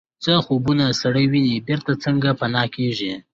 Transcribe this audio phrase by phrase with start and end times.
[0.23, 3.13] څه خوبونه سړی ویني بیرته څنګه پناه کیږي